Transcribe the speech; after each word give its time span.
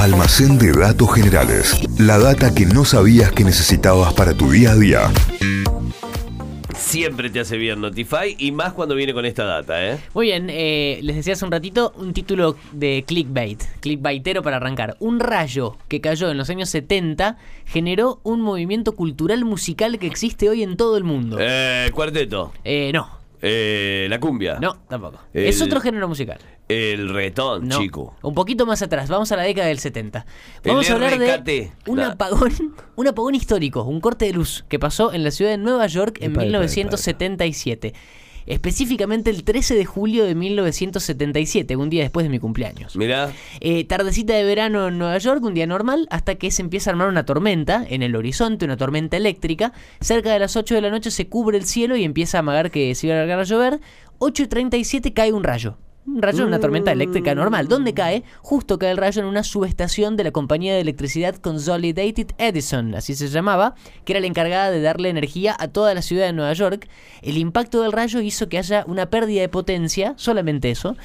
Almacén 0.00 0.56
de 0.56 0.72
datos 0.72 1.14
generales. 1.14 1.78
La 1.98 2.18
data 2.18 2.54
que 2.54 2.64
no 2.64 2.86
sabías 2.86 3.32
que 3.32 3.44
necesitabas 3.44 4.14
para 4.14 4.32
tu 4.32 4.50
día 4.50 4.70
a 4.70 4.74
día. 4.74 5.10
Siempre 6.74 7.28
te 7.28 7.40
hace 7.40 7.58
bien 7.58 7.82
Notify 7.82 8.34
y 8.38 8.50
más 8.50 8.72
cuando 8.72 8.94
viene 8.94 9.12
con 9.12 9.26
esta 9.26 9.44
data, 9.44 9.86
¿eh? 9.86 9.98
Muy 10.14 10.28
bien, 10.28 10.46
eh, 10.48 11.00
les 11.02 11.16
decía 11.16 11.34
hace 11.34 11.44
un 11.44 11.52
ratito 11.52 11.92
un 11.96 12.14
título 12.14 12.56
de 12.72 13.04
clickbait, 13.06 13.62
clickbaitero 13.80 14.42
para 14.42 14.56
arrancar. 14.56 14.96
Un 15.00 15.20
rayo 15.20 15.76
que 15.86 16.00
cayó 16.00 16.30
en 16.30 16.38
los 16.38 16.48
años 16.48 16.70
70 16.70 17.36
generó 17.66 18.20
un 18.22 18.40
movimiento 18.40 18.92
cultural 18.92 19.44
musical 19.44 19.98
que 19.98 20.06
existe 20.06 20.48
hoy 20.48 20.62
en 20.62 20.78
todo 20.78 20.96
el 20.96 21.04
mundo. 21.04 21.36
Eh, 21.38 21.90
cuarteto. 21.92 22.54
Eh, 22.64 22.90
no, 22.94 23.19
Eh, 23.42 24.06
la 24.10 24.20
cumbia. 24.20 24.58
no, 24.60 24.74
tampoco. 24.88 25.18
El- 25.32 25.46
Es 25.46 25.62
otro 25.62 25.80
género 25.80 26.06
musical. 26.08 26.38
El 26.68 27.08
reggaetón, 27.08 27.66
No. 27.68 27.78
chico. 27.78 28.14
Un 28.22 28.34
poquito 28.34 28.66
más 28.66 28.82
atrás, 28.82 29.08
vamos 29.08 29.32
a 29.32 29.36
la 29.36 29.42
década 29.44 29.68
del 29.68 29.78
70. 29.78 30.26
El 30.62 30.70
Vamos 30.72 30.88
a 30.90 30.92
hablar 30.92 31.18
de 31.18 31.26
RKT, 31.36 31.72
un 31.88 31.96
claro. 31.96 32.12
apagón, 32.12 32.52
un 32.96 33.08
apagón 33.08 33.34
histórico, 33.34 33.82
un 33.84 34.00
corte 34.00 34.26
de 34.26 34.32
luz 34.34 34.64
que 34.68 34.78
pasó 34.78 35.12
en 35.12 35.24
la 35.24 35.30
ciudad 35.30 35.50
de 35.52 35.58
Nueva 35.58 35.86
York 35.86 36.18
en 36.20 36.32
epa, 36.32 36.42
1977. 36.42 37.94
Específicamente 38.46 39.30
el 39.30 39.44
13 39.44 39.74
de 39.74 39.84
julio 39.84 40.24
de 40.24 40.34
1977, 40.34 41.76
un 41.76 41.90
día 41.90 42.02
después 42.02 42.24
de 42.24 42.30
mi 42.30 42.38
cumpleaños. 42.38 42.96
Mirá. 42.96 43.32
Eh, 43.60 43.84
tardecita 43.84 44.34
de 44.34 44.44
verano 44.44 44.88
en 44.88 44.98
Nueva 44.98 45.18
York, 45.18 45.42
un 45.44 45.54
día 45.54 45.66
normal, 45.66 46.06
hasta 46.10 46.34
que 46.36 46.50
se 46.50 46.62
empieza 46.62 46.90
a 46.90 46.92
armar 46.92 47.08
una 47.08 47.24
tormenta 47.24 47.84
en 47.88 48.02
el 48.02 48.16
horizonte, 48.16 48.64
una 48.64 48.76
tormenta 48.76 49.16
eléctrica. 49.16 49.72
Cerca 50.00 50.32
de 50.32 50.38
las 50.38 50.56
8 50.56 50.74
de 50.74 50.80
la 50.80 50.90
noche 50.90 51.10
se 51.10 51.28
cubre 51.28 51.58
el 51.58 51.64
cielo 51.64 51.96
y 51.96 52.04
empieza 52.04 52.38
a 52.38 52.40
amagar 52.40 52.70
que 52.70 52.94
se 52.94 53.06
iba 53.06 53.16
a 53.16 53.18
largar 53.18 53.40
a 53.40 53.44
llover. 53.44 53.80
8 54.18 54.42
y 54.42 54.46
37 54.46 55.12
cae 55.12 55.32
un 55.32 55.44
rayo. 55.44 55.78
Un 56.06 56.22
rayo 56.22 56.42
en 56.42 56.48
una 56.48 56.60
tormenta 56.60 56.92
eléctrica 56.92 57.34
normal. 57.34 57.68
¿Dónde 57.68 57.92
cae? 57.92 58.24
Justo 58.40 58.78
cae 58.78 58.90
el 58.90 58.96
rayo 58.96 59.20
en 59.20 59.28
una 59.28 59.44
subestación 59.44 60.16
de 60.16 60.24
la 60.24 60.30
compañía 60.30 60.74
de 60.74 60.80
electricidad 60.80 61.36
Consolidated 61.36 62.28
Edison, 62.38 62.94
así 62.94 63.14
se 63.14 63.28
llamaba, 63.28 63.74
que 64.04 64.14
era 64.14 64.20
la 64.20 64.26
encargada 64.26 64.70
de 64.70 64.80
darle 64.80 65.10
energía 65.10 65.54
a 65.58 65.68
toda 65.68 65.92
la 65.94 66.02
ciudad 66.02 66.26
de 66.26 66.32
Nueva 66.32 66.54
York. 66.54 66.88
El 67.22 67.36
impacto 67.36 67.82
del 67.82 67.92
rayo 67.92 68.20
hizo 68.20 68.48
que 68.48 68.58
haya 68.58 68.84
una 68.86 69.10
pérdida 69.10 69.42
de 69.42 69.48
potencia, 69.50 70.14
solamente 70.16 70.70
eso, 70.70 70.96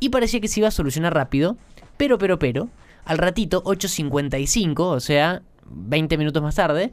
y 0.00 0.08
parecía 0.08 0.40
que 0.40 0.48
se 0.48 0.60
iba 0.60 0.68
a 0.68 0.72
solucionar 0.72 1.14
rápido, 1.14 1.56
pero, 1.96 2.18
pero, 2.18 2.38
pero, 2.38 2.68
al 3.04 3.18
ratito, 3.18 3.62
8.55, 3.64 4.80
o 4.80 5.00
sea, 5.00 5.42
20 5.70 6.18
minutos 6.18 6.42
más 6.42 6.56
tarde, 6.56 6.90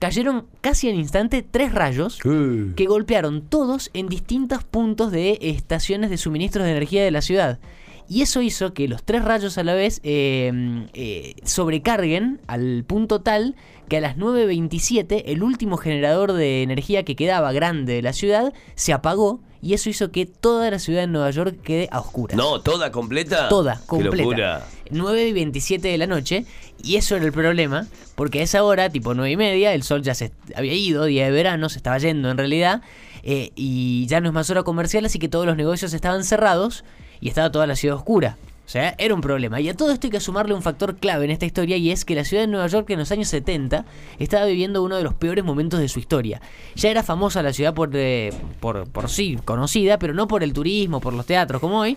cayeron 0.00 0.46
casi 0.62 0.88
al 0.88 0.96
instante 0.96 1.46
tres 1.48 1.72
rayos 1.72 2.18
que 2.18 2.86
golpearon 2.86 3.42
todos 3.42 3.90
en 3.92 4.08
distintos 4.08 4.64
puntos 4.64 5.12
de 5.12 5.38
estaciones 5.42 6.10
de 6.10 6.16
suministros 6.16 6.64
de 6.64 6.72
energía 6.72 7.04
de 7.04 7.10
la 7.12 7.20
ciudad. 7.20 7.60
Y 8.08 8.22
eso 8.22 8.42
hizo 8.42 8.74
que 8.74 8.88
los 8.88 9.04
tres 9.04 9.22
rayos 9.24 9.56
a 9.56 9.62
la 9.62 9.74
vez 9.74 10.00
eh, 10.02 10.88
eh, 10.94 11.34
sobrecarguen 11.44 12.40
al 12.48 12.82
punto 12.84 13.20
tal 13.20 13.54
que 13.88 13.98
a 13.98 14.00
las 14.00 14.16
9.27 14.16 15.22
el 15.26 15.42
último 15.44 15.76
generador 15.76 16.32
de 16.32 16.62
energía 16.62 17.04
que 17.04 17.14
quedaba 17.14 17.52
grande 17.52 17.92
de 17.92 18.02
la 18.02 18.12
ciudad 18.12 18.52
se 18.74 18.92
apagó 18.92 19.40
y 19.62 19.74
eso 19.74 19.90
hizo 19.90 20.10
que 20.10 20.26
toda 20.26 20.70
la 20.70 20.78
ciudad 20.78 21.02
de 21.02 21.06
Nueva 21.06 21.30
York 21.30 21.58
quede 21.62 21.88
a 21.92 22.00
oscuras. 22.00 22.36
No, 22.36 22.60
toda 22.60 22.90
completa. 22.90 23.48
Toda, 23.48 23.80
completa. 23.86 24.16
locura. 24.16 24.66
9 24.90 25.28
y 25.28 25.32
27 25.32 25.88
de 25.88 25.98
la 25.98 26.06
noche. 26.06 26.44
Y 26.82 26.96
eso 26.96 27.14
era 27.16 27.24
el 27.26 27.32
problema. 27.32 27.86
Porque 28.14 28.40
a 28.40 28.42
esa 28.42 28.64
hora, 28.64 28.90
tipo 28.90 29.14
9 29.14 29.30
y 29.30 29.36
media, 29.36 29.72
el 29.74 29.82
sol 29.82 30.02
ya 30.02 30.14
se 30.14 30.32
había 30.54 30.74
ido, 30.74 31.04
día 31.04 31.24
de 31.26 31.30
verano, 31.30 31.68
se 31.68 31.78
estaba 31.78 31.98
yendo 31.98 32.30
en 32.30 32.38
realidad. 32.38 32.82
eh, 33.22 33.50
y 33.54 34.06
ya 34.06 34.20
no 34.20 34.28
es 34.28 34.34
más 34.34 34.48
hora 34.50 34.62
comercial, 34.62 35.04
así 35.04 35.18
que 35.18 35.28
todos 35.28 35.44
los 35.46 35.56
negocios 35.56 35.92
estaban 35.92 36.24
cerrados 36.24 36.84
y 37.20 37.28
estaba 37.28 37.52
toda 37.52 37.66
la 37.66 37.76
ciudad 37.76 37.96
oscura. 37.96 38.36
O 38.70 38.72
sea, 38.72 38.94
era 38.98 39.16
un 39.16 39.20
problema. 39.20 39.60
Y 39.60 39.68
a 39.68 39.74
todo 39.76 39.90
esto 39.90 40.06
hay 40.06 40.12
que 40.12 40.20
sumarle 40.20 40.54
un 40.54 40.62
factor 40.62 40.94
clave 40.94 41.24
en 41.24 41.32
esta 41.32 41.44
historia 41.44 41.76
y 41.76 41.90
es 41.90 42.04
que 42.04 42.14
la 42.14 42.22
ciudad 42.22 42.44
de 42.44 42.46
Nueva 42.46 42.68
York 42.68 42.88
en 42.90 43.00
los 43.00 43.10
años 43.10 43.26
70 43.26 43.84
estaba 44.20 44.44
viviendo 44.46 44.84
uno 44.84 44.96
de 44.96 45.02
los 45.02 45.12
peores 45.14 45.44
momentos 45.44 45.80
de 45.80 45.88
su 45.88 45.98
historia. 45.98 46.40
Ya 46.76 46.88
era 46.88 47.02
famosa 47.02 47.42
la 47.42 47.52
ciudad 47.52 47.74
por, 47.74 47.90
eh, 47.94 48.32
por, 48.60 48.88
por 48.88 49.10
sí, 49.10 49.36
conocida, 49.44 49.98
pero 49.98 50.14
no 50.14 50.28
por 50.28 50.44
el 50.44 50.52
turismo, 50.52 51.00
por 51.00 51.14
los 51.14 51.26
teatros 51.26 51.60
como 51.60 51.80
hoy, 51.80 51.96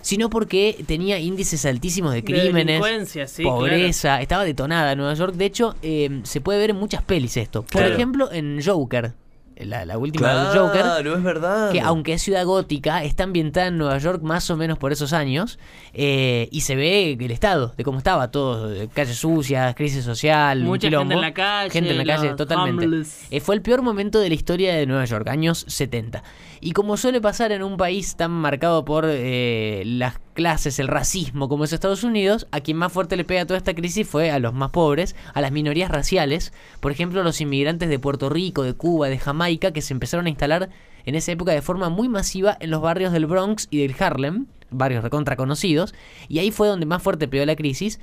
sino 0.00 0.30
porque 0.30 0.82
tenía 0.86 1.18
índices 1.18 1.66
altísimos 1.66 2.14
de 2.14 2.24
crímenes, 2.24 2.82
sí, 3.26 3.42
pobreza, 3.42 4.22
estaba 4.22 4.44
detonada 4.44 4.94
Nueva 4.94 5.12
York. 5.12 5.34
De 5.34 5.44
hecho, 5.44 5.74
eh, 5.82 6.20
se 6.22 6.40
puede 6.40 6.58
ver 6.58 6.70
en 6.70 6.76
muchas 6.76 7.02
pelis 7.02 7.36
esto. 7.36 7.60
Por 7.60 7.82
Claro. 7.82 7.92
ejemplo, 7.92 8.32
en 8.32 8.62
Joker, 8.64 9.12
la, 9.56 9.84
la 9.86 9.98
última 9.98 10.28
de 10.28 10.50
Claro, 10.52 10.66
Joker. 10.68 11.06
es 11.16 11.22
verdad. 11.22 11.72
Que 11.72 11.80
aunque 11.80 12.12
es 12.14 12.22
ciudad 12.22 12.44
gótica, 12.44 13.02
está 13.04 13.24
ambientada 13.24 13.68
en 13.68 13.78
Nueva 13.78 13.98
York 13.98 14.22
más 14.22 14.50
o 14.50 14.56
menos 14.56 14.78
por 14.78 14.92
esos 14.92 15.12
años. 15.12 15.58
eh, 15.94 16.48
y 16.52 16.60
se 16.60 16.76
ve 16.76 17.12
el 17.18 17.30
estado, 17.30 17.72
de 17.76 17.84
cómo 17.84 17.98
estaba 17.98 18.30
todo. 18.30 18.70
Calles 18.92 19.16
sucias, 19.16 19.74
crisis 19.74 20.04
social, 20.04 20.60
Mucha 20.60 20.82
gente 20.82 20.88
quilombo. 20.88 21.14
en 21.14 21.20
la 21.20 21.32
calle, 21.34 21.70
Gente 21.70 21.90
en 21.90 21.98
la 22.06 22.16
calle, 22.16 22.34
totalmente. 22.34 23.08
Eh, 23.30 23.40
fue 23.40 23.54
el 23.54 23.62
peor 23.62 23.82
momento 23.82 24.20
de 24.20 24.28
la 24.28 24.34
historia 24.34 24.74
de 24.74 24.86
Nueva 24.86 25.04
York, 25.06 25.26
años 25.28 25.64
70. 25.68 26.22
Y 26.60 26.72
como 26.72 26.96
suele 26.96 27.20
pasar 27.20 27.52
en 27.52 27.62
un 27.62 27.76
país 27.76 28.16
tan 28.16 28.30
marcado 28.30 28.84
por 28.84 29.04
eh, 29.08 29.82
las 29.86 30.14
clases, 30.36 30.78
el 30.78 30.86
racismo 30.86 31.48
como 31.48 31.64
es 31.64 31.72
Estados 31.72 32.04
Unidos, 32.04 32.46
a 32.52 32.60
quien 32.60 32.76
más 32.76 32.92
fuerte 32.92 33.16
le 33.16 33.24
pega 33.24 33.46
toda 33.46 33.58
esta 33.58 33.74
crisis 33.74 34.06
fue 34.06 34.30
a 34.30 34.38
los 34.38 34.54
más 34.54 34.70
pobres, 34.70 35.16
a 35.34 35.40
las 35.40 35.50
minorías 35.50 35.90
raciales, 35.90 36.52
por 36.78 36.92
ejemplo 36.92 37.24
los 37.24 37.40
inmigrantes 37.40 37.88
de 37.88 37.98
Puerto 37.98 38.28
Rico, 38.28 38.62
de 38.62 38.74
Cuba, 38.74 39.08
de 39.08 39.18
Jamaica, 39.18 39.72
que 39.72 39.82
se 39.82 39.94
empezaron 39.94 40.26
a 40.26 40.28
instalar 40.28 40.68
en 41.06 41.14
esa 41.16 41.32
época 41.32 41.52
de 41.52 41.62
forma 41.62 41.88
muy 41.88 42.08
masiva 42.08 42.56
en 42.60 42.70
los 42.70 42.82
barrios 42.82 43.12
del 43.12 43.26
Bronx 43.26 43.66
y 43.70 43.78
del 43.78 43.96
Harlem, 43.98 44.46
barrios 44.70 45.02
recontra 45.02 45.36
conocidos, 45.36 45.94
y 46.28 46.38
ahí 46.38 46.50
fue 46.50 46.68
donde 46.68 46.86
más 46.86 47.02
fuerte 47.02 47.26
pegó 47.26 47.44
la 47.44 47.56
crisis. 47.56 47.98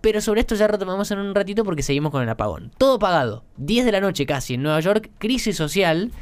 Pero 0.00 0.20
sobre 0.20 0.42
esto 0.42 0.54
ya 0.54 0.66
retomamos 0.66 1.10
en 1.10 1.18
un 1.18 1.34
ratito 1.34 1.64
porque 1.64 1.82
seguimos 1.82 2.12
con 2.12 2.22
el 2.22 2.28
apagón. 2.28 2.70
Todo 2.76 2.98
pagado. 2.98 3.42
10 3.56 3.86
de 3.86 3.92
la 3.92 4.00
noche 4.00 4.26
casi 4.26 4.54
en 4.54 4.62
Nueva 4.62 4.78
York, 4.80 5.10
crisis 5.18 5.56
social. 5.56 6.12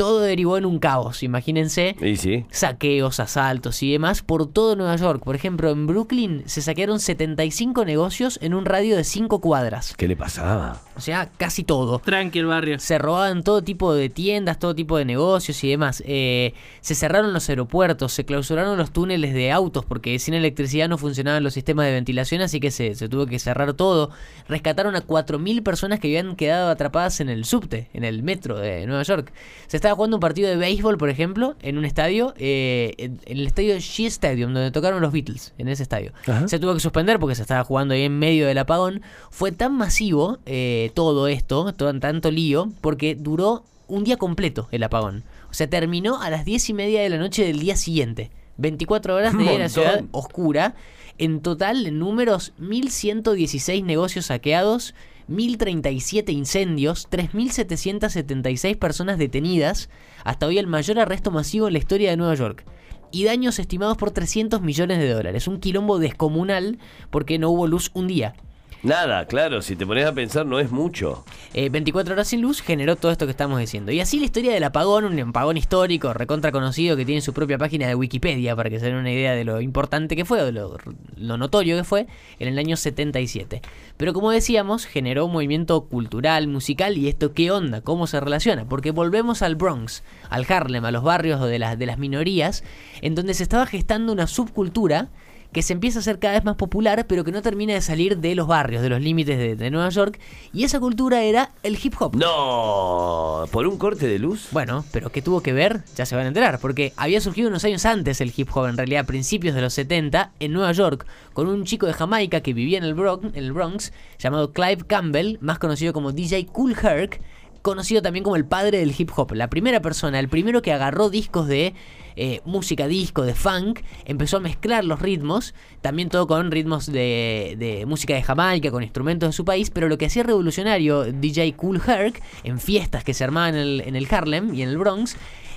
Todo 0.00 0.20
derivó 0.20 0.56
en 0.56 0.64
un 0.64 0.78
caos, 0.78 1.22
imagínense. 1.22 1.94
Y 2.00 2.16
sí. 2.16 2.46
Saqueos, 2.50 3.20
asaltos 3.20 3.82
y 3.82 3.92
demás 3.92 4.22
por 4.22 4.50
todo 4.50 4.74
Nueva 4.74 4.96
York. 4.96 5.22
Por 5.22 5.34
ejemplo, 5.34 5.68
en 5.68 5.86
Brooklyn 5.86 6.42
se 6.46 6.62
saquearon 6.62 7.00
75 7.00 7.84
negocios 7.84 8.38
en 8.40 8.54
un 8.54 8.64
radio 8.64 8.96
de 8.96 9.04
5 9.04 9.42
cuadras. 9.42 9.92
¿Qué 9.98 10.08
le 10.08 10.16
pasaba? 10.16 10.80
O 10.96 11.02
sea, 11.02 11.30
casi 11.36 11.64
todo. 11.64 11.98
Tranqui 11.98 12.38
el 12.38 12.46
barrio. 12.46 12.78
Se 12.78 12.96
robaban 12.96 13.42
todo 13.42 13.62
tipo 13.62 13.92
de 13.92 14.08
tiendas, 14.08 14.58
todo 14.58 14.74
tipo 14.74 14.96
de 14.96 15.04
negocios 15.04 15.62
y 15.64 15.68
demás. 15.68 16.02
Eh, 16.06 16.54
se 16.80 16.94
cerraron 16.94 17.34
los 17.34 17.50
aeropuertos, 17.50 18.14
se 18.14 18.24
clausuraron 18.24 18.78
los 18.78 18.92
túneles 18.92 19.34
de 19.34 19.52
autos 19.52 19.84
porque 19.84 20.18
sin 20.18 20.32
electricidad 20.32 20.88
no 20.88 20.96
funcionaban 20.96 21.42
los 21.42 21.52
sistemas 21.52 21.84
de 21.84 21.92
ventilación, 21.92 22.40
así 22.40 22.58
que 22.58 22.70
se, 22.70 22.94
se 22.94 23.10
tuvo 23.10 23.26
que 23.26 23.38
cerrar 23.38 23.74
todo. 23.74 24.10
Rescataron 24.48 24.96
a 24.96 25.06
4.000 25.06 25.62
personas 25.62 26.00
que 26.00 26.08
habían 26.08 26.36
quedado 26.36 26.70
atrapadas 26.70 27.20
en 27.20 27.28
el 27.28 27.44
subte, 27.44 27.90
en 27.92 28.04
el 28.04 28.22
metro 28.22 28.58
de 28.58 28.86
Nueva 28.86 29.02
York. 29.02 29.30
Se 29.66 29.76
estaba 29.90 29.96
jugando 29.96 30.18
un 30.18 30.20
partido 30.20 30.48
de 30.48 30.56
béisbol, 30.56 30.98
por 30.98 31.08
ejemplo, 31.08 31.56
en 31.62 31.76
un 31.76 31.84
estadio, 31.84 32.32
eh, 32.38 32.94
en, 32.98 33.18
en 33.24 33.38
el 33.38 33.46
estadio 33.46 33.76
Shea 33.78 34.06
Stadium, 34.06 34.54
donde 34.54 34.70
tocaron 34.70 35.00
los 35.00 35.12
Beatles, 35.12 35.52
en 35.58 35.68
ese 35.68 35.82
estadio. 35.82 36.12
Ajá. 36.26 36.46
Se 36.46 36.58
tuvo 36.60 36.74
que 36.74 36.80
suspender 36.80 37.18
porque 37.18 37.34
se 37.34 37.42
estaba 37.42 37.64
jugando 37.64 37.94
ahí 37.94 38.02
en 38.02 38.18
medio 38.18 38.46
del 38.46 38.58
apagón. 38.58 39.02
Fue 39.30 39.50
tan 39.50 39.76
masivo 39.76 40.38
eh, 40.46 40.92
todo 40.94 41.26
esto, 41.26 41.72
todo, 41.72 41.98
tanto 41.98 42.30
lío, 42.30 42.68
porque 42.80 43.16
duró 43.16 43.64
un 43.88 44.04
día 44.04 44.16
completo 44.16 44.68
el 44.70 44.84
apagón. 44.84 45.24
O 45.50 45.54
sea, 45.54 45.68
terminó 45.68 46.22
a 46.22 46.30
las 46.30 46.44
10 46.44 46.70
y 46.70 46.74
media 46.74 47.02
de 47.02 47.08
la 47.08 47.18
noche 47.18 47.44
del 47.44 47.58
día 47.58 47.76
siguiente. 47.76 48.30
24 48.58 49.16
horas 49.16 49.36
de 49.36 49.58
la 49.58 49.68
ciudad 49.68 50.04
oscura. 50.12 50.74
En 51.18 51.40
total, 51.40 51.86
en 51.86 51.98
números, 51.98 52.52
1.116 52.60 53.84
negocios 53.84 54.26
saqueados, 54.26 54.94
1.037 55.30 56.32
incendios, 56.32 57.08
3.776 57.08 58.76
personas 58.76 59.16
detenidas. 59.16 59.88
Hasta 60.24 60.46
hoy 60.46 60.58
el 60.58 60.66
mayor 60.66 60.98
arresto 60.98 61.30
masivo 61.30 61.68
en 61.68 61.74
la 61.74 61.78
historia 61.78 62.10
de 62.10 62.16
Nueva 62.16 62.34
York. 62.34 62.64
Y 63.12 63.24
daños 63.24 63.58
estimados 63.58 63.96
por 63.96 64.10
300 64.10 64.60
millones 64.60 64.98
de 64.98 65.10
dólares. 65.10 65.48
Un 65.48 65.60
quilombo 65.60 65.98
descomunal 65.98 66.78
porque 67.10 67.38
no 67.38 67.50
hubo 67.50 67.66
luz 67.66 67.90
un 67.94 68.08
día. 68.08 68.34
Nada, 68.82 69.26
claro, 69.26 69.60
si 69.60 69.76
te 69.76 69.86
pones 69.86 70.06
a 70.06 70.14
pensar 70.14 70.46
no 70.46 70.58
es 70.58 70.70
mucho. 70.70 71.22
Eh, 71.52 71.68
24 71.68 72.14
horas 72.14 72.28
sin 72.28 72.40
luz 72.40 72.62
generó 72.62 72.96
todo 72.96 73.12
esto 73.12 73.26
que 73.26 73.30
estamos 73.30 73.58
diciendo. 73.60 73.92
Y 73.92 74.00
así 74.00 74.18
la 74.18 74.24
historia 74.24 74.54
del 74.54 74.64
apagón, 74.64 75.04
un 75.04 75.20
apagón 75.20 75.58
histórico, 75.58 76.14
recontra 76.14 76.50
conocido, 76.50 76.96
que 76.96 77.04
tiene 77.04 77.20
su 77.20 77.34
propia 77.34 77.58
página 77.58 77.86
de 77.86 77.94
Wikipedia 77.94 78.56
para 78.56 78.70
que 78.70 78.80
se 78.80 78.86
den 78.86 78.94
una 78.94 79.12
idea 79.12 79.34
de 79.34 79.44
lo 79.44 79.60
importante 79.60 80.16
que 80.16 80.24
fue, 80.24 80.40
o 80.40 80.46
de 80.46 80.52
lo, 80.52 81.36
notorio 81.36 81.76
que 81.76 81.84
fue, 81.84 82.06
en 82.38 82.48
el 82.48 82.58
año 82.58 82.74
77. 82.74 83.60
Pero 83.98 84.14
como 84.14 84.30
decíamos, 84.30 84.86
generó 84.86 85.26
un 85.26 85.32
movimiento 85.32 85.82
cultural, 85.82 86.48
musical, 86.48 86.96
y 86.96 87.08
esto 87.08 87.34
qué 87.34 87.50
onda, 87.50 87.82
cómo 87.82 88.06
se 88.06 88.18
relaciona. 88.18 88.66
Porque 88.66 88.92
volvemos 88.92 89.42
al 89.42 89.56
Bronx, 89.56 90.04
al 90.30 90.46
Harlem, 90.48 90.86
a 90.86 90.90
los 90.90 91.02
barrios 91.02 91.42
de 91.42 91.58
las, 91.58 91.78
de 91.78 91.84
las 91.84 91.98
minorías, 91.98 92.64
en 93.02 93.14
donde 93.14 93.34
se 93.34 93.42
estaba 93.42 93.66
gestando 93.66 94.10
una 94.10 94.26
subcultura 94.26 95.10
que 95.52 95.62
se 95.62 95.72
empieza 95.72 95.98
a 95.98 96.00
hacer 96.00 96.18
cada 96.18 96.34
vez 96.34 96.44
más 96.44 96.56
popular, 96.56 97.06
pero 97.08 97.24
que 97.24 97.32
no 97.32 97.42
termina 97.42 97.74
de 97.74 97.80
salir 97.80 98.18
de 98.18 98.34
los 98.34 98.46
barrios, 98.46 98.82
de 98.82 98.88
los 98.88 99.00
límites 99.00 99.38
de, 99.38 99.56
de 99.56 99.70
Nueva 99.70 99.88
York. 99.88 100.20
Y 100.52 100.64
esa 100.64 100.80
cultura 100.80 101.22
era 101.22 101.50
el 101.62 101.78
hip 101.82 101.94
hop. 101.98 102.16
No, 102.16 103.44
por 103.50 103.66
un 103.66 103.76
corte 103.78 104.06
de 104.06 104.18
luz. 104.18 104.48
Bueno, 104.52 104.84
pero 104.92 105.10
¿qué 105.10 105.22
tuvo 105.22 105.42
que 105.42 105.52
ver? 105.52 105.82
Ya 105.96 106.06
se 106.06 106.14
van 106.16 106.24
a 106.24 106.28
enterar, 106.28 106.60
porque 106.60 106.92
había 106.96 107.20
surgido 107.20 107.48
unos 107.48 107.64
años 107.64 107.84
antes 107.86 108.20
el 108.20 108.32
hip 108.36 108.48
hop, 108.54 108.66
en 108.66 108.76
realidad 108.76 109.02
a 109.02 109.06
principios 109.06 109.54
de 109.54 109.62
los 109.62 109.74
70, 109.74 110.32
en 110.38 110.52
Nueva 110.52 110.72
York, 110.72 111.06
con 111.32 111.48
un 111.48 111.64
chico 111.64 111.86
de 111.86 111.92
Jamaica 111.92 112.40
que 112.40 112.52
vivía 112.52 112.78
en 112.78 112.84
el 112.84 112.94
Bronx, 112.94 113.24
en 113.24 113.44
el 113.44 113.52
Bronx 113.52 113.92
llamado 114.18 114.52
Clive 114.52 114.84
Campbell, 114.86 115.38
más 115.40 115.58
conocido 115.58 115.92
como 115.92 116.12
DJ 116.12 116.46
Cool 116.46 116.76
Herc, 116.80 117.20
conocido 117.62 118.02
también 118.02 118.24
como 118.24 118.36
el 118.36 118.44
padre 118.44 118.78
del 118.78 118.94
hip 118.96 119.10
hop. 119.16 119.32
La 119.32 119.50
primera 119.50 119.80
persona, 119.80 120.18
el 120.18 120.28
primero 120.28 120.62
que 120.62 120.72
agarró 120.72 121.10
discos 121.10 121.46
de 121.46 121.74
eh, 122.16 122.40
música 122.44 122.86
disco, 122.86 123.22
de 123.22 123.34
funk, 123.34 123.80
empezó 124.04 124.38
a 124.38 124.40
mezclar 124.40 124.84
los 124.84 125.00
ritmos, 125.00 125.54
también 125.80 126.08
todo 126.08 126.26
con 126.26 126.50
ritmos 126.50 126.86
de, 126.86 127.56
de 127.58 127.86
música 127.86 128.14
de 128.14 128.22
Jamaica, 128.22 128.70
con 128.70 128.82
instrumentos 128.82 129.28
de 129.28 129.32
su 129.32 129.44
país, 129.44 129.70
pero 129.70 129.88
lo 129.88 129.98
que 129.98 130.06
hacía 130.06 130.22
revolucionario 130.22 131.04
DJ 131.04 131.54
Cool 131.54 131.80
Herc 131.86 132.20
en 132.44 132.58
fiestas 132.58 133.04
que 133.04 133.14
se 133.14 133.24
armaban 133.24 133.54
en 133.54 133.60
el, 133.60 133.80
en 133.82 133.96
el 133.96 134.06
Harlem 134.10 134.54
y 134.54 134.62
en 134.62 134.68
el 134.68 134.78
Bronx, 134.78 135.16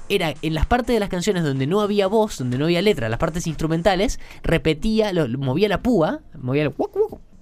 era 0.10 0.34
en 0.42 0.54
las 0.54 0.66
partes 0.66 0.94
de 0.94 1.00
las 1.00 1.10
canciones 1.10 1.44
donde 1.44 1.68
no 1.68 1.82
había 1.82 2.08
voz, 2.08 2.38
donde 2.38 2.58
no 2.58 2.66
había 2.66 2.82
letra, 2.82 3.10
las 3.10 3.20
partes 3.20 3.48
instrumentales, 3.48 4.20
repetía, 4.44 5.14
lo, 5.14 5.28
movía 5.38 5.70
la 5.70 5.82
púa, 5.82 6.22
movía 6.38 6.64
el 6.64 6.74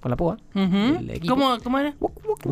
con 0.02 0.10
la 0.10 0.16
púa. 0.16 0.36
¿Cómo, 1.28 1.56
¿Cómo 1.62 1.78
era? 1.78 1.94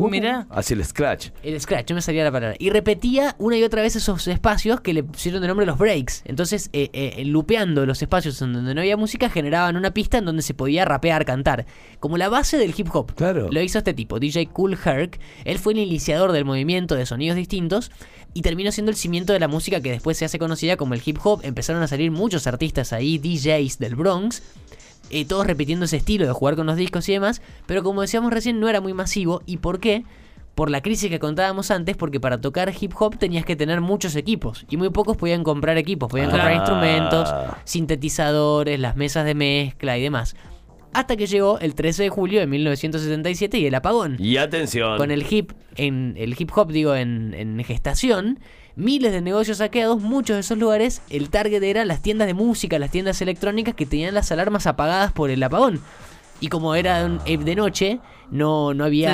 Mirá. 0.09 0.47
Hacia 0.49 0.75
el 0.75 0.85
scratch. 0.85 1.29
El 1.43 1.59
scratch, 1.59 1.89
no 1.89 1.95
me 1.95 2.01
salía 2.01 2.23
la 2.23 2.31
palabra. 2.31 2.55
Y 2.57 2.69
repetía 2.69 3.35
una 3.39 3.57
y 3.57 3.63
otra 3.63 3.81
vez 3.81 3.95
esos 3.97 4.25
espacios 4.27 4.79
que 4.79 4.93
le 4.93 5.03
pusieron 5.03 5.41
de 5.41 5.49
nombre 5.49 5.65
los 5.65 5.77
breaks. 5.77 6.23
Entonces, 6.25 6.69
eh, 6.71 6.89
eh, 6.93 7.25
lupeando 7.25 7.85
los 7.85 8.01
espacios 8.01 8.41
en 8.41 8.53
donde 8.53 8.73
no 8.73 8.79
había 8.79 8.95
música, 8.95 9.29
generaban 9.29 9.75
una 9.75 9.91
pista 9.91 10.17
en 10.17 10.25
donde 10.25 10.41
se 10.43 10.53
podía 10.53 10.85
rapear, 10.85 11.25
cantar. 11.25 11.65
Como 11.99 12.17
la 12.17 12.29
base 12.29 12.57
del 12.57 12.73
hip 12.75 12.87
hop. 12.93 13.13
Claro. 13.15 13.49
Lo 13.51 13.61
hizo 13.61 13.79
este 13.79 13.93
tipo, 13.93 14.17
DJ 14.17 14.47
Cool 14.47 14.77
Herc. 14.83 15.19
Él 15.43 15.59
fue 15.59 15.73
el 15.73 15.79
iniciador 15.79 16.31
del 16.31 16.45
movimiento 16.45 16.95
de 16.95 17.05
sonidos 17.05 17.35
distintos 17.35 17.91
y 18.33 18.43
terminó 18.43 18.71
siendo 18.71 18.91
el 18.91 18.95
cimiento 18.95 19.33
de 19.33 19.39
la 19.39 19.49
música 19.49 19.81
que 19.81 19.91
después 19.91 20.17
se 20.17 20.23
hace 20.23 20.39
conocida 20.39 20.77
como 20.77 20.93
el 20.93 21.01
hip 21.03 21.17
hop. 21.21 21.41
Empezaron 21.43 21.83
a 21.83 21.87
salir 21.87 22.11
muchos 22.11 22.47
artistas 22.47 22.93
ahí, 22.93 23.17
DJs 23.17 23.77
del 23.77 23.95
Bronx. 23.95 24.41
Eh, 25.11 25.25
todos 25.25 25.45
repitiendo 25.47 25.85
ese 25.85 25.97
estilo 25.97 26.25
de 26.25 26.31
jugar 26.33 26.55
con 26.55 26.65
los 26.67 26.75
discos 26.77 27.07
y 27.09 27.13
demás, 27.13 27.41
pero 27.65 27.83
como 27.83 28.01
decíamos 28.01 28.31
recién 28.33 28.59
no 28.59 28.69
era 28.69 28.81
muy 28.81 28.93
masivo. 28.93 29.41
¿Y 29.45 29.57
por 29.57 29.79
qué? 29.79 30.03
Por 30.55 30.69
la 30.69 30.81
crisis 30.81 31.09
que 31.09 31.17
contábamos 31.19 31.71
antes, 31.71 31.95
porque 31.95 32.19
para 32.19 32.41
tocar 32.41 32.73
hip 32.79 32.91
hop 32.99 33.17
tenías 33.17 33.45
que 33.45 33.55
tener 33.55 33.79
muchos 33.79 34.15
equipos 34.17 34.65
y 34.69 34.75
muy 34.77 34.89
pocos 34.89 35.15
podían 35.15 35.43
comprar 35.43 35.77
equipos, 35.77 36.09
podían 36.09 36.29
comprar 36.29 36.51
Ah. 36.51 36.55
instrumentos, 36.55 37.29
sintetizadores, 37.63 38.79
las 38.79 38.95
mesas 38.95 39.25
de 39.25 39.33
mezcla 39.35 39.97
y 39.97 40.03
demás. 40.03 40.35
Hasta 40.93 41.15
que 41.15 41.25
llegó 41.25 41.57
el 41.59 41.73
13 41.73 42.03
de 42.03 42.09
julio 42.09 42.39
de 42.41 42.47
1977 42.47 43.57
y 43.59 43.65
el 43.65 43.75
apagón. 43.75 44.17
Y 44.19 44.35
atención. 44.37 44.97
Con 44.97 45.09
el 45.09 45.25
hip, 45.29 45.51
en 45.77 46.15
el 46.17 46.35
hip 46.37 46.51
hop, 46.53 46.71
digo, 46.71 46.95
en, 46.95 47.33
en 47.33 47.63
gestación, 47.63 48.39
miles 48.75 49.11
de 49.11 49.21
negocios 49.21 49.57
saqueados, 49.57 50.01
muchos 50.01 50.35
de 50.35 50.41
esos 50.41 50.57
lugares, 50.57 51.01
el 51.09 51.29
target 51.29 51.61
era 51.63 51.85
las 51.85 52.01
tiendas 52.01 52.27
de 52.27 52.33
música, 52.33 52.79
las 52.79 52.91
tiendas 52.91 53.21
electrónicas 53.21 53.75
que 53.75 53.85
tenían 53.85 54.13
las 54.13 54.31
alarmas 54.31 54.67
apagadas 54.67 55.11
por 55.11 55.29
el 55.29 55.41
apagón. 55.43 55.81
Y 56.39 56.47
como 56.49 56.73
era 56.75 57.05
un- 57.05 57.19
eh, 57.25 57.37
de 57.37 57.55
noche, 57.55 57.99
no, 58.31 58.73
no 58.73 58.85
había 58.85 59.13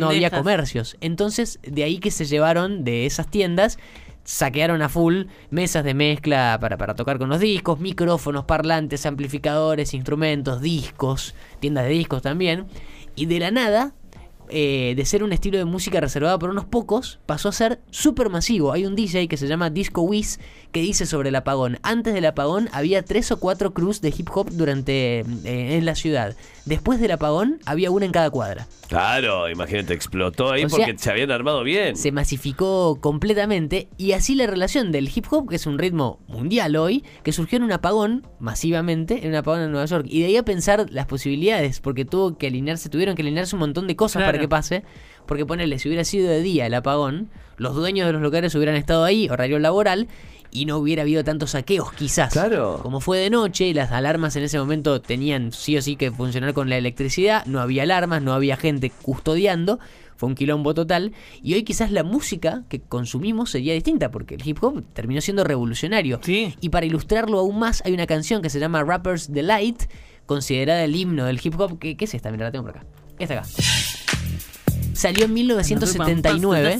no 0.00 0.06
había 0.16 0.28
comercios. 0.38 0.96
Entonces, 1.00 1.58
de 1.62 1.84
ahí 1.84 1.98
que 1.98 2.10
se 2.10 2.24
llevaron 2.24 2.82
de 2.84 3.04
esas 3.06 3.28
tiendas, 3.30 3.78
saquearon 4.24 4.82
a 4.82 4.88
full 4.88 5.24
mesas 5.50 5.84
de 5.84 5.94
mezcla 5.94 6.58
para, 6.60 6.76
para 6.78 6.94
tocar 6.94 7.18
con 7.18 7.28
los 7.28 7.40
discos, 7.40 7.78
micrófonos, 7.78 8.44
parlantes, 8.44 9.04
amplificadores, 9.06 9.94
instrumentos, 9.94 10.60
discos, 10.60 11.34
tiendas 11.60 11.84
de 11.84 11.90
discos 11.90 12.22
también. 12.22 12.66
Y 13.14 13.26
de 13.26 13.38
la 13.38 13.50
nada, 13.50 13.92
eh, 14.50 14.94
de 14.96 15.04
ser 15.04 15.22
un 15.22 15.32
estilo 15.32 15.58
de 15.58 15.64
música 15.64 16.00
reservado 16.00 16.38
por 16.38 16.50
unos 16.50 16.64
pocos, 16.64 17.18
pasó 17.26 17.48
a 17.48 17.52
ser 17.52 17.80
súper 17.90 18.30
masivo. 18.30 18.72
Hay 18.72 18.86
un 18.86 18.96
DJ 18.96 19.28
que 19.28 19.36
se 19.36 19.46
llama 19.46 19.70
Disco 19.70 20.02
Wiz 20.02 20.38
que 20.72 20.80
dice 20.80 21.06
sobre 21.06 21.30
el 21.30 21.36
apagón. 21.36 21.78
Antes 21.82 22.14
del 22.14 22.26
apagón 22.26 22.68
había 22.72 23.02
tres 23.02 23.32
o 23.32 23.38
cuatro 23.38 23.72
crews 23.72 24.00
de 24.00 24.12
hip 24.16 24.28
hop 24.34 24.50
durante 24.50 25.20
eh, 25.20 25.76
en 25.76 25.84
la 25.86 25.94
ciudad. 25.94 26.36
Después 26.66 27.00
del 27.00 27.12
apagón 27.12 27.60
había 27.64 27.90
una 27.90 28.06
en 28.06 28.12
cada 28.12 28.28
cuadra. 28.30 28.66
Claro, 28.88 29.48
imagínate, 29.48 29.94
explotó 29.94 30.52
ahí 30.52 30.64
O 30.64 30.68
sea, 30.68 30.78
porque 30.86 30.98
se 30.98 31.10
habían 31.10 31.30
armado 31.30 31.62
bien. 31.62 31.96
Se 31.96 32.12
masificó 32.12 33.00
completamente 33.00 33.88
y 33.96 34.12
así 34.12 34.34
la 34.34 34.46
relación 34.46 34.92
del 34.92 35.10
hip 35.14 35.26
hop, 35.30 35.48
que 35.48 35.56
es 35.56 35.66
un 35.66 35.78
ritmo 35.78 36.20
mundial 36.28 36.76
hoy, 36.76 37.04
que 37.22 37.32
surgió 37.32 37.56
en 37.56 37.64
un 37.64 37.72
apagón 37.72 38.26
masivamente, 38.38 39.22
en 39.22 39.30
un 39.30 39.36
apagón 39.36 39.62
en 39.62 39.70
Nueva 39.70 39.86
York. 39.86 40.06
Y 40.08 40.20
de 40.20 40.26
ahí 40.26 40.36
a 40.36 40.44
pensar 40.44 40.86
las 40.90 41.06
posibilidades, 41.06 41.80
porque 41.80 42.04
tuvo 42.04 42.36
que 42.36 42.48
alinearse, 42.48 42.88
tuvieron 42.88 43.16
que 43.16 43.22
alinearse 43.22 43.56
un 43.56 43.60
montón 43.60 43.86
de 43.86 43.96
cosas 43.96 44.22
para 44.22 44.35
Que 44.38 44.48
pase. 44.48 44.82
Porque 45.26 45.44
ponele, 45.44 45.78
si 45.78 45.88
hubiera 45.88 46.04
sido 46.04 46.28
de 46.28 46.40
día 46.40 46.66
el 46.66 46.74
apagón, 46.74 47.30
los 47.56 47.74
dueños 47.74 48.06
de 48.06 48.12
los 48.12 48.22
locales 48.22 48.54
hubieran 48.54 48.76
estado 48.76 49.04
ahí, 49.04 49.28
horario 49.28 49.58
laboral, 49.58 50.08
y 50.50 50.64
no 50.64 50.78
hubiera 50.78 51.02
habido 51.02 51.24
tantos 51.24 51.50
saqueos, 51.50 51.92
quizás. 51.92 52.32
Claro. 52.32 52.80
Como 52.82 53.00
fue 53.00 53.18
de 53.18 53.30
noche, 53.30 53.72
las 53.74 53.92
alarmas 53.92 54.36
en 54.36 54.44
ese 54.44 54.58
momento 54.58 55.00
tenían 55.00 55.52
sí 55.52 55.76
o 55.76 55.82
sí 55.82 55.96
que 55.96 56.10
funcionar 56.10 56.54
con 56.54 56.70
la 56.70 56.76
electricidad, 56.76 57.44
no 57.46 57.60
había 57.60 57.82
alarmas, 57.82 58.22
no 58.22 58.32
había 58.32 58.56
gente 58.56 58.90
custodiando, 59.02 59.78
fue 60.16 60.28
un 60.28 60.34
quilombo 60.34 60.72
total, 60.72 61.12
y 61.42 61.54
hoy 61.54 61.62
quizás 61.64 61.90
la 61.90 62.04
música 62.04 62.62
que 62.68 62.80
consumimos 62.80 63.50
sería 63.50 63.74
distinta, 63.74 64.10
porque 64.10 64.36
el 64.36 64.48
hip 64.48 64.62
hop 64.62 64.82
terminó 64.94 65.20
siendo 65.20 65.44
revolucionario. 65.44 66.20
Sí. 66.22 66.54
Y 66.60 66.70
para 66.70 66.86
ilustrarlo 66.86 67.38
aún 67.38 67.58
más, 67.58 67.82
hay 67.84 67.92
una 67.92 68.06
canción 68.06 68.40
que 68.40 68.48
se 68.48 68.60
llama 68.60 68.82
Rapper's 68.82 69.32
Delight, 69.32 69.82
considerada 70.24 70.84
el 70.84 70.94
himno 70.96 71.26
del 71.26 71.40
hip 71.42 71.58
hop. 71.60 71.78
¿Qué, 71.78 71.96
qué 71.96 72.06
es 72.06 72.14
esta? 72.14 72.30
Mira, 72.30 72.46
la 72.46 72.52
tengo 72.52 72.64
por 72.64 72.76
acá. 72.76 72.86
Esta 73.18 73.34
acá. 73.34 73.46
Salió 74.96 75.26
en 75.26 75.34
1979. 75.34 76.78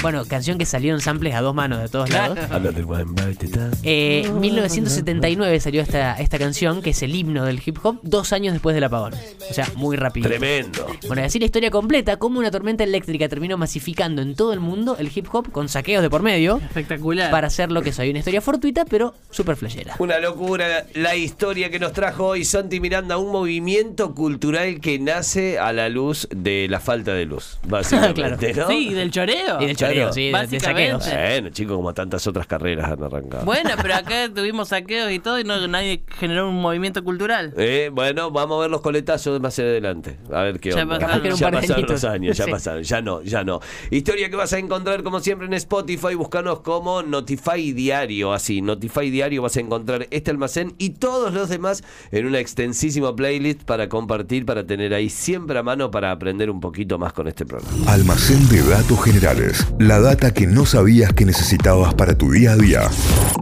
Bueno, 0.00 0.24
canción 0.26 0.58
que 0.58 0.64
salieron 0.64 1.00
samples 1.00 1.34
a 1.34 1.40
dos 1.40 1.54
manos 1.54 1.80
de 1.80 1.88
todos 1.88 2.08
lados. 2.10 2.38
Habla 2.50 2.70
del 2.70 2.84
One 2.84 3.04
Bite 3.08 3.46
y 3.46 3.50
tal. 3.50 3.70
Eh, 3.82 4.30
1979 4.40 5.58
salió 5.58 5.82
esta, 5.82 6.14
esta 6.14 6.38
canción, 6.38 6.82
que 6.82 6.90
es 6.90 7.02
el 7.02 7.14
himno 7.14 7.44
del 7.44 7.60
hip 7.64 7.78
hop, 7.82 7.98
dos 8.02 8.32
años 8.32 8.52
después 8.52 8.74
del 8.74 8.84
apagón. 8.84 9.14
O 9.50 9.54
sea, 9.54 9.66
muy 9.74 9.96
rápido. 9.96 10.28
Tremendo. 10.28 10.86
Bueno, 11.08 11.22
y 11.22 11.24
así 11.24 11.40
la 11.40 11.46
historia 11.46 11.70
completa, 11.70 12.16
cómo 12.16 12.38
una 12.38 12.50
tormenta 12.50 12.84
eléctrica 12.84 13.28
terminó 13.28 13.58
masificando 13.58 14.22
en 14.22 14.36
todo 14.36 14.52
el 14.52 14.60
mundo 14.60 14.96
el 14.98 15.10
hip 15.12 15.26
hop 15.32 15.50
con 15.50 15.68
saqueos 15.68 16.02
de 16.02 16.10
por 16.10 16.22
medio 16.22 16.58
Espectacular. 16.58 17.30
para 17.32 17.48
hacer 17.48 17.72
lo 17.72 17.82
que 17.82 17.92
soy. 17.92 18.10
Una 18.10 18.20
historia 18.20 18.40
fortuita, 18.40 18.84
pero 18.84 19.14
súper 19.30 19.56
flashera. 19.56 19.96
Una 19.98 20.20
locura 20.20 20.86
la 20.94 21.16
historia 21.16 21.70
que 21.70 21.78
nos 21.80 21.92
trajo 21.92 22.26
hoy 22.26 22.44
Santi 22.44 22.78
Miranda, 22.78 23.18
un 23.18 23.32
movimiento 23.32 24.14
cultural 24.14 24.80
que 24.80 24.98
nace 25.00 25.58
a 25.58 25.72
la 25.72 25.88
luz 25.88 26.28
de 26.30 26.66
la 26.70 26.78
falta 26.78 27.14
de 27.14 27.24
luz, 27.24 27.58
básicamente, 27.66 28.54
¿no? 28.54 28.68
Sí, 28.68 28.94
del 28.94 29.10
choreo. 29.10 29.60
Y 29.60 29.66
del 29.66 29.76
choreo, 29.76 29.87
Claro. 29.94 30.12
sí, 30.12 30.20
de- 30.20 30.26
de, 30.26 30.32
Básicamente. 30.32 31.04
saqueos. 31.04 31.28
Bueno, 31.30 31.48
chicos, 31.50 31.76
como 31.76 31.94
tantas 31.94 32.26
otras 32.26 32.46
carreras 32.46 32.90
han 32.90 33.02
arrancado. 33.02 33.44
Bueno, 33.44 33.70
pero 33.80 33.94
acá 33.96 34.28
tuvimos 34.34 34.68
saqueos 34.68 35.10
y 35.12 35.18
todo 35.18 35.38
y 35.40 35.44
no 35.44 35.66
nadie 35.68 36.02
generó 36.18 36.48
un 36.48 36.60
movimiento 36.60 37.02
cultural. 37.04 37.52
Eh, 37.56 37.90
bueno, 37.92 38.30
vamos 38.30 38.58
a 38.58 38.60
ver 38.62 38.70
los 38.70 38.80
coletazos 38.80 39.40
más 39.40 39.58
adelante. 39.58 40.16
A 40.32 40.42
ver 40.42 40.60
qué 40.60 40.70
Ya 40.70 40.82
onda. 40.82 40.98
pasaron 40.98 41.34
ya 41.36 41.50
pasaron 41.50 41.86
los 41.88 42.04
años, 42.04 42.36
ya 42.36 42.44
Sí. 42.44 42.50
pasaron. 42.50 42.82
Ya 42.82 43.02
no, 43.02 43.22
ya 43.22 43.44
no. 43.44 43.60
Historia 43.90 44.30
que 44.30 44.36
vas 44.36 44.52
a 44.52 44.58
encontrar 44.58 45.02
como 45.02 45.20
siempre 45.20 45.46
en 45.46 45.54
Spotify. 45.54 46.14
Búscanos 46.14 46.60
como 46.60 47.02
Notify 47.02 47.72
Diario. 47.72 48.32
Así, 48.32 48.60
Notify 48.62 49.10
Diario 49.10 49.42
vas 49.42 49.56
a 49.56 49.60
encontrar 49.60 50.06
este 50.10 50.30
almacén 50.30 50.74
y 50.78 50.90
todos 50.90 51.32
los 51.32 51.48
demás 51.48 51.82
en 52.12 52.26
una 52.26 52.38
extensísima 52.38 53.14
playlist 53.14 53.62
para 53.64 53.88
compartir, 53.88 54.44
para 54.46 54.66
tener 54.66 54.94
ahí 54.94 55.08
siempre 55.08 55.58
a 55.58 55.62
mano 55.62 55.90
para 55.90 56.10
aprender 56.10 56.50
un 56.50 56.60
poquito 56.60 56.98
más 56.98 57.12
con 57.12 57.28
este 57.28 57.46
programa. 57.46 57.90
Almacén 57.92 58.48
de 58.48 58.62
datos 58.62 59.02
generales. 59.02 59.66
La 59.78 60.00
data 60.00 60.34
que 60.34 60.48
no 60.48 60.66
sabías 60.66 61.12
que 61.12 61.24
necesitabas 61.24 61.94
para 61.94 62.18
tu 62.18 62.32
día 62.32 62.52
a 62.52 62.56
día. 62.56 62.90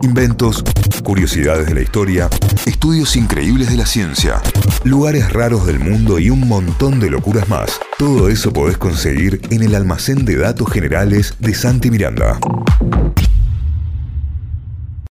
Inventos, 0.03 0.63
curiosidades 1.03 1.67
de 1.67 1.75
la 1.75 1.81
historia, 1.81 2.29
estudios 2.67 3.17
increíbles 3.17 3.71
de 3.71 3.77
la 3.77 3.87
ciencia, 3.87 4.43
lugares 4.85 5.33
raros 5.33 5.67
del 5.67 5.79
mundo 5.79 6.19
y 6.19 6.29
un 6.29 6.47
montón 6.47 7.01
de 7.01 7.09
locuras 7.09 7.49
más. 7.49 7.81
Todo 7.99 8.29
eso 8.29 8.53
podés 8.53 8.77
conseguir 8.77 9.41
en 9.51 9.63
el 9.63 9.75
almacén 9.75 10.27
de 10.27 10.37
datos 10.37 10.71
generales 10.71 11.35
de 11.39 11.55
Santi 11.55 11.91
Miranda. 11.91 12.39